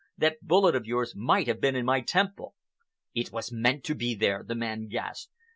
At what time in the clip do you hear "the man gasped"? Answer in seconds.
4.43-5.31